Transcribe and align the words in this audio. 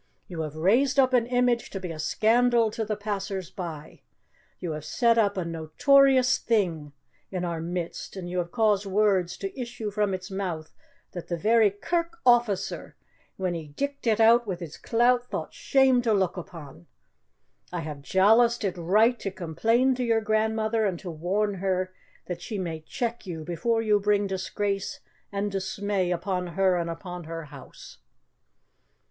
You 0.27 0.41
have 0.41 0.55
raised 0.55 0.99
up 0.99 1.13
an 1.13 1.27
image 1.27 1.69
to 1.69 1.79
be 1.79 1.91
a 1.91 1.99
scandal 1.99 2.71
to 2.71 2.83
the 2.83 2.95
passers 2.95 3.51
by. 3.51 4.01
You 4.59 4.71
have 4.71 4.83
set 4.83 5.19
up 5.19 5.37
a 5.37 5.45
notorious 5.45 6.39
thing 6.39 6.93
in 7.29 7.45
our 7.45 7.61
midst, 7.61 8.15
and 8.15 8.27
you 8.27 8.39
have 8.39 8.49
caused 8.51 8.87
words 8.87 9.37
to 9.37 9.55
issue 9.61 9.91
from 9.91 10.15
its 10.15 10.31
mouth 10.31 10.71
that 11.11 11.27
the 11.27 11.37
very 11.37 11.69
kirk 11.69 12.17
officer, 12.25 12.95
when 13.37 13.53
he 13.53 13.67
dichted 13.67 14.13
it 14.13 14.19
out 14.19 14.47
wi' 14.47 14.55
his 14.55 14.75
clout, 14.75 15.27
thought 15.29 15.53
shame 15.53 16.01
to 16.01 16.13
look 16.15 16.35
upon. 16.35 16.87
I 17.71 17.81
have 17.81 18.01
jaloused 18.01 18.63
it 18.63 18.79
right 18.79 19.19
to 19.19 19.29
complain 19.29 19.93
to 19.93 20.03
your 20.03 20.21
grandmother 20.21 20.83
and 20.83 20.97
to 21.01 21.11
warn 21.11 21.53
her, 21.61 21.93
that 22.25 22.41
she 22.41 22.57
may 22.57 22.79
check 22.79 23.27
you 23.27 23.43
before 23.43 23.83
you 23.83 23.99
bring 23.99 24.25
disgrace 24.25 24.99
and 25.31 25.51
dismay 25.51 26.09
upon 26.09 26.47
her 26.57 26.75
and 26.75 26.89
upon 26.89 27.25
her 27.25 27.43
house." 27.53 27.99